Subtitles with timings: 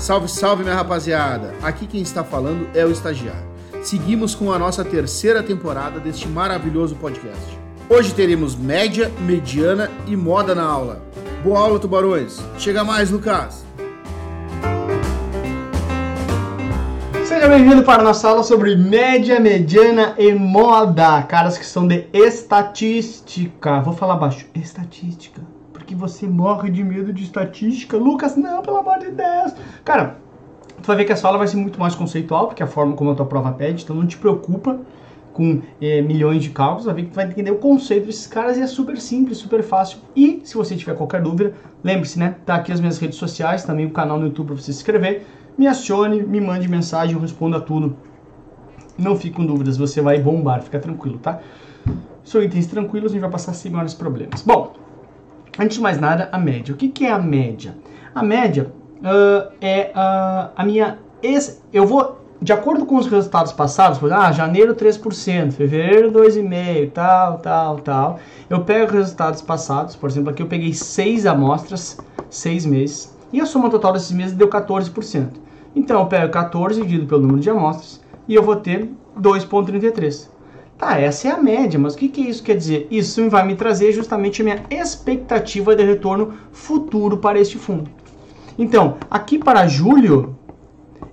[0.00, 1.54] Salve, salve, minha rapaziada!
[1.62, 3.44] Aqui quem está falando é o estagiário.
[3.82, 7.58] Seguimos com a nossa terceira temporada deste maravilhoso podcast.
[7.86, 11.02] Hoje teremos média, mediana e moda na aula.
[11.44, 12.42] Boa aula, tubarões!
[12.56, 13.62] Chega mais, Lucas!
[17.22, 21.24] Seja bem-vindo para a nossa aula sobre média, mediana e moda.
[21.24, 23.82] Caras que são de estatística.
[23.82, 24.46] Vou falar baixo.
[24.54, 25.59] Estatística
[25.90, 27.96] que você morre de medo de estatística.
[27.96, 29.52] Lucas, não, pelo amor de Deus.
[29.84, 30.18] Cara,
[30.80, 33.10] tu vai ver que essa aula vai ser muito mais conceitual, porque a forma como
[33.10, 34.78] a tua prova pede, então não te preocupa
[35.32, 38.56] com é, milhões de cálculos, vai ver que tu vai entender o conceito desses caras
[38.56, 39.98] e é super simples, super fácil.
[40.14, 42.36] E se você tiver qualquer dúvida, lembre-se, né?
[42.46, 45.26] Tá aqui as minhas redes sociais, também o canal no YouTube para você se inscrever.
[45.58, 47.96] Me acione, me mande mensagem, eu respondo a tudo.
[48.96, 51.40] Não fique com dúvidas, você vai bombar, fica tranquilo, tá?
[52.22, 54.42] São itens tranquilos, a gente vai passar sem maiores problemas.
[54.42, 54.74] Bom,
[55.60, 56.74] Antes de mais nada, a média.
[56.74, 57.76] O que, que é a média?
[58.14, 60.98] A média uh, é uh, a minha.
[61.22, 61.62] Ex...
[61.70, 66.92] Eu vou, de acordo com os resultados passados, por exemplo, ah, janeiro 3%, fevereiro 2,5%,
[66.92, 68.18] tal, tal, tal.
[68.48, 71.98] Eu pego resultados passados, por exemplo, aqui eu peguei 6 amostras,
[72.30, 75.28] 6 meses, e a soma total desses meses deu 14%.
[75.76, 78.88] Então eu pego 14 dividido pelo número de amostras e eu vou ter
[79.20, 80.26] 2,33.
[80.80, 82.88] Tá, essa é a média, mas o que, que isso quer dizer?
[82.90, 87.90] Isso vai me trazer justamente a minha expectativa de retorno futuro para este fundo.
[88.58, 90.38] Então, aqui para julho,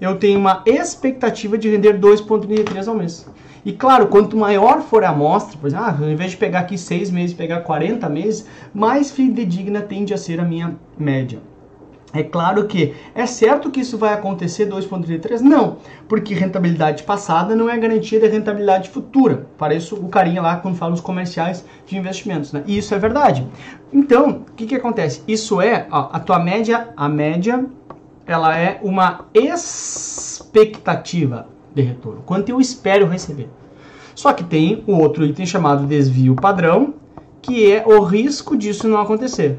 [0.00, 3.24] eu tenho uma expectativa de render 2,33 ao mês.
[3.64, 6.76] E claro, quanto maior for a amostra, por exemplo, ah, ao invés de pegar aqui
[6.76, 11.38] 6 meses, pegar 40 meses, mais fidedigna tende a ser a minha média.
[12.14, 15.40] É claro que é certo que isso vai acontecer 2.33?
[15.40, 19.46] Não, porque rentabilidade passada não é garantia de rentabilidade futura.
[19.56, 22.62] Parece o carinha lá quando fala nos comerciais de investimentos, né?
[22.66, 23.46] E isso é verdade.
[23.90, 25.22] Então, o que, que acontece?
[25.26, 27.64] Isso é ó, a tua média, a média,
[28.26, 30.28] ela é uma expectativa
[31.74, 32.22] de retorno.
[32.26, 33.48] Quanto eu espero receber.
[34.14, 36.92] Só que tem o outro item chamado desvio padrão,
[37.40, 39.58] que é o risco disso não acontecer.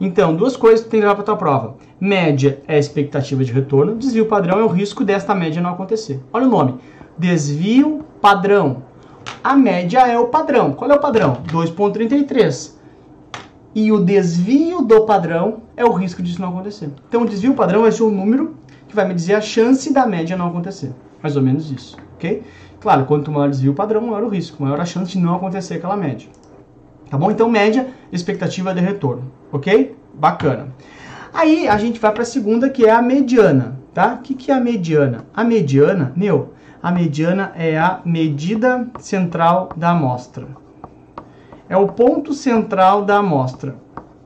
[0.00, 1.76] Então, duas coisas que tem que levar para tua prova.
[2.00, 6.20] Média é a expectativa de retorno, desvio padrão é o risco desta média não acontecer.
[6.32, 6.76] Olha o nome.
[7.18, 8.82] Desvio padrão.
[9.44, 10.72] A média é o padrão.
[10.72, 11.42] Qual é o padrão?
[11.52, 12.72] 2.33.
[13.74, 16.90] E o desvio do padrão é o risco disso não acontecer.
[17.06, 18.56] Então, o desvio padrão vai ser o número
[18.88, 20.92] que vai me dizer a chance da média não acontecer.
[21.22, 22.42] Mais ou menos isso, ok?
[22.80, 25.74] Claro, quanto maior o desvio padrão, maior o risco, maior a chance de não acontecer
[25.74, 26.28] aquela média.
[27.10, 27.28] Tá bom?
[27.30, 29.30] Então, média, expectativa de retorno.
[29.50, 29.96] Ok?
[30.14, 30.68] Bacana.
[31.34, 33.78] Aí a gente vai para a segunda, que é a mediana.
[33.92, 34.14] Tá?
[34.14, 35.26] O que, que é a mediana?
[35.34, 40.46] A mediana, meu, a mediana é a medida central da amostra.
[41.68, 43.74] É o ponto central da amostra.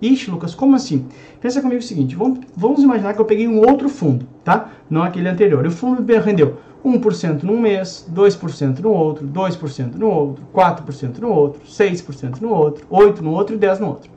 [0.03, 1.07] Ixi, Lucas, como assim?
[1.41, 4.69] Pensa comigo o seguinte, vamos, vamos imaginar que eu peguei um outro fundo, tá?
[4.91, 5.65] Não aquele anterior.
[5.65, 11.31] E o fundo rendeu 1% num mês, 2% no outro, 2% no outro, 4% no
[11.31, 14.11] outro, 6% no outro, 8% no outro e 10% no outro.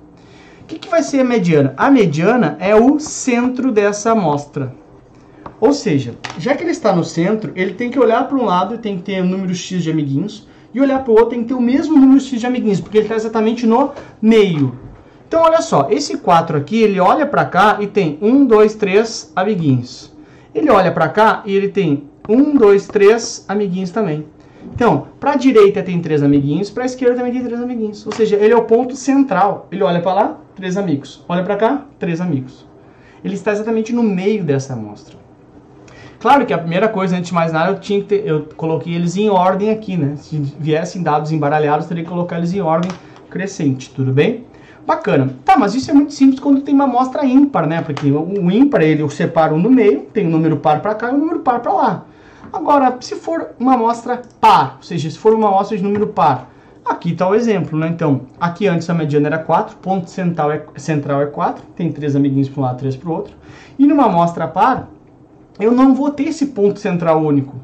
[0.62, 1.74] O que, que vai ser a mediana?
[1.78, 4.76] A mediana é o centro dessa amostra.
[5.62, 8.76] Ou seja, já que ele está no centro, ele tem que olhar para um lado
[8.76, 11.30] e tem que ter o um número X de amiguinhos, e olhar para o outro
[11.30, 13.92] tem que ter o mesmo número X de amiguinhos, porque ele está exatamente no
[14.22, 14.78] meio.
[15.26, 19.32] Então, olha só, esse 4 aqui, ele olha para cá e tem 1, 2, 3
[19.36, 20.14] amiguinhos.
[20.54, 24.26] Ele olha para cá e ele tem um, dois, três amiguinhos também.
[24.74, 28.06] Então, para a direita tem três amiguinhos, para a esquerda também tem três amiguinhos.
[28.06, 29.68] Ou seja, ele é o ponto central.
[29.72, 31.24] Ele olha para lá, três amigos.
[31.28, 32.66] Olha para cá, três amigos.
[33.24, 35.16] Ele está exatamente no meio dessa amostra.
[36.20, 39.16] Claro que a primeira coisa, antes de mais nada, eu, tinha ter, eu coloquei eles
[39.16, 40.16] em ordem aqui, né?
[40.18, 42.92] Se viessem dados embaralhados, teria que colocar eles em ordem
[43.30, 44.46] crescente, tudo bem?
[44.88, 45.36] Bacana.
[45.44, 47.82] Tá, mas isso é muito simples quando tem uma amostra ímpar, né?
[47.82, 51.14] Porque o ímpar, ele eu separo no meio, tem um número par para cá e
[51.14, 52.06] um número par para lá.
[52.54, 56.50] Agora, se for uma amostra par, ou seja, se for uma amostra de número par,
[56.86, 57.90] aqui está o exemplo, né?
[57.90, 62.16] Então, aqui antes a mediana era 4, ponto central é, central é 4, tem três
[62.16, 63.36] amiguinhos para um lado, três para o outro.
[63.78, 64.88] E numa amostra par,
[65.60, 67.58] eu não vou ter esse ponto central único.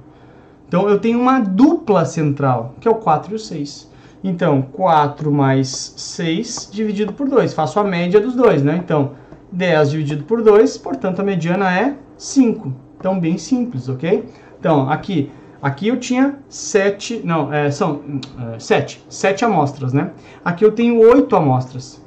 [0.68, 3.93] Então, eu tenho uma dupla central, que é o 4 e o 6.
[4.24, 7.54] Então, 4 mais 6 dividido por 2.
[7.54, 8.80] Faço a média dos dois, né?
[8.82, 9.12] Então,
[9.52, 12.74] 10 dividido por 2, portanto, a mediana é 5.
[12.98, 14.24] Então, bem simples, ok?
[14.58, 15.30] Então, aqui,
[15.62, 18.02] aqui eu tinha 7, não, é, são
[18.56, 20.12] é, 7, 7 amostras, né?
[20.44, 22.02] Aqui eu tenho 8 amostras.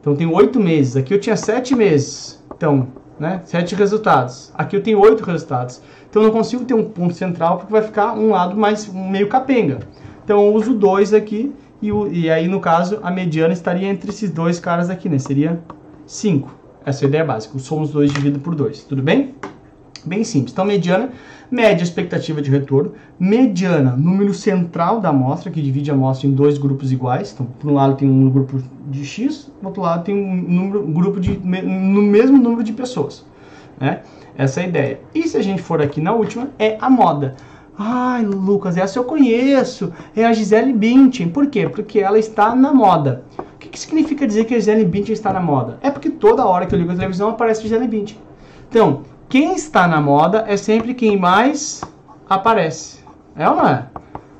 [0.00, 0.96] Então, tenho 8 meses.
[0.96, 2.42] Aqui eu tinha 7 meses.
[2.56, 2.88] Então,
[3.20, 4.50] né, 7 resultados.
[4.54, 5.82] Aqui eu tenho 8 resultados.
[6.08, 9.28] Então, eu não consigo ter um ponto central porque vai ficar um lado mais meio
[9.28, 9.80] capenga.
[10.28, 14.30] Então eu uso 2 aqui e, e, aí no caso a mediana estaria entre esses
[14.30, 15.18] dois caras aqui, né?
[15.18, 15.58] Seria
[16.06, 16.54] 5.
[16.84, 17.58] Essa é a ideia básica.
[17.58, 18.84] Somos 2 dividido por 2.
[18.84, 19.34] Tudo bem?
[20.04, 20.52] Bem simples.
[20.52, 21.08] Então, mediana,
[21.50, 22.92] média expectativa de retorno.
[23.18, 27.32] Mediana, número central da amostra, que divide a amostra em dois grupos iguais.
[27.32, 30.84] Então, por um lado tem um grupo de X, do outro lado tem um, número,
[30.84, 33.24] um grupo de no mesmo número de pessoas.
[33.80, 34.02] Né?
[34.36, 35.00] Essa é a ideia.
[35.14, 37.34] E se a gente for aqui na última, é a moda.
[37.80, 39.92] Ai, Lucas, essa eu conheço.
[40.16, 41.28] É a Gisele Bündchen.
[41.28, 41.68] Por quê?
[41.68, 43.22] Porque ela está na moda.
[43.38, 45.78] O que, que significa dizer que a Gisele Bündchen está na moda?
[45.80, 48.18] É porque toda hora que eu ligo a televisão aparece a Gisele Bündchen.
[48.68, 51.80] Então, quem está na moda é sempre quem mais
[52.28, 52.98] aparece.
[53.36, 53.86] É ou não é?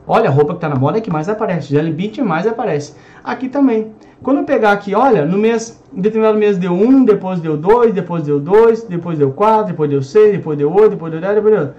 [0.04, 1.68] Olha, a roupa que está na moda é que mais aparece.
[1.68, 2.96] Gisele Bündchen mais aparece.
[3.22, 3.92] Aqui também.
[4.20, 7.94] Quando eu pegar aqui, olha, no mês, em determinado mês deu 1, depois deu 2,
[7.94, 11.34] depois deu 2, depois deu 4, depois deu 6, depois deu 8, depois deu 10,
[11.36, 11.76] depois deu 10.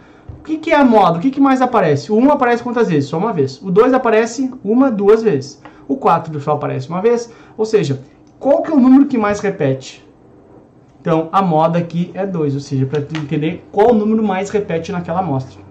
[0.49, 1.19] Que, que é a moda?
[1.19, 2.11] O que, que mais aparece?
[2.11, 3.07] O 1 aparece quantas vezes?
[3.07, 3.61] Só uma vez.
[3.61, 5.61] O 2 aparece uma, duas vezes.
[5.87, 7.31] O 4 só aparece uma vez.
[7.55, 8.01] Ou seja,
[8.39, 10.03] qual que é o número que mais repete?
[10.99, 14.91] Então, a moda aqui é 2, ou seja, para entender qual o número mais repete
[14.91, 15.61] naquela amostra.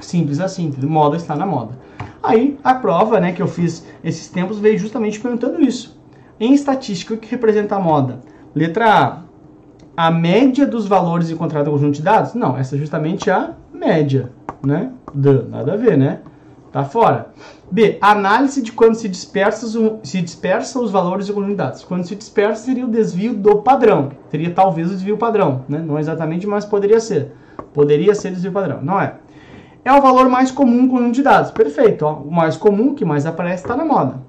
[0.00, 1.78] Simples assim, moda está na moda.
[2.20, 5.96] Aí, a prova né, que eu fiz esses tempos veio justamente perguntando isso.
[6.40, 8.18] Em estatística, o que representa a moda?
[8.52, 12.34] Letra A, a média dos valores encontrados no conjunto de dados?
[12.34, 14.30] Não, essa é justamente a média,
[14.64, 14.92] né?
[15.14, 16.20] D, nada a ver, né?
[16.72, 17.28] Tá fora.
[17.70, 19.66] B, análise de quando se dispersa,
[20.02, 21.84] se dispersa os valores de dados.
[21.84, 24.10] Quando se dispersa seria o desvio do padrão.
[24.30, 25.78] Seria talvez o desvio padrão, né?
[25.78, 27.32] Não exatamente, mas poderia ser.
[27.72, 29.14] Poderia ser desvio padrão, não é?
[29.84, 31.50] É o valor mais comum no conjunto de dados.
[31.50, 32.14] Perfeito, ó.
[32.14, 34.20] o mais comum, que mais aparece, está na moda.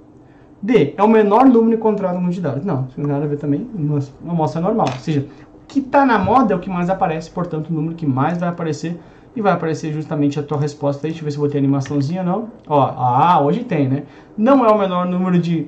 [0.61, 2.65] D, é o menor número encontrado de dados.
[2.65, 3.99] Não, isso não tem nada a ver também, uma
[4.29, 4.87] amostra normal.
[4.93, 5.25] Ou seja,
[5.67, 8.49] que está na moda é o que mais aparece, portanto, o número que mais vai
[8.49, 8.99] aparecer
[9.35, 11.11] e vai aparecer justamente a tua resposta aí.
[11.11, 12.49] Deixa eu ver se eu botei animaçãozinha não.
[12.67, 14.03] Ó, ah, hoje tem, né?
[14.37, 15.67] Não é o menor número de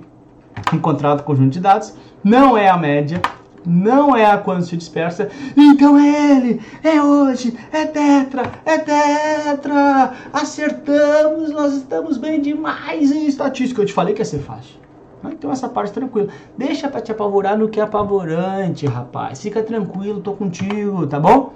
[0.73, 1.93] encontrado conjunto de dados,
[2.23, 3.21] não é a média,
[3.65, 5.29] não é a quando se dispersa.
[5.55, 10.13] Então é ele, é hoje, é tetra, é tetra.
[10.33, 13.81] Acertamos, nós estamos bem demais em estatística.
[13.81, 14.81] Eu te falei que ia ser fácil.
[15.23, 16.29] Então essa parte tranquila.
[16.57, 19.41] Deixa pra te apavorar no que é apavorante, rapaz.
[19.41, 21.53] Fica tranquilo, tô contigo, tá bom?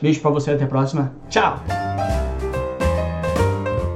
[0.00, 1.12] Beijo pra você, até a próxima.
[1.28, 1.60] Tchau!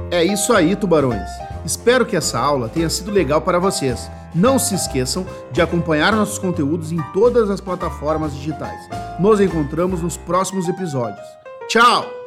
[0.09, 1.29] É isso aí, tubarões.
[1.65, 4.09] Espero que essa aula tenha sido legal para vocês.
[4.33, 8.89] Não se esqueçam de acompanhar nossos conteúdos em todas as plataformas digitais.
[9.19, 11.25] Nos encontramos nos próximos episódios.
[11.67, 12.20] Tchau!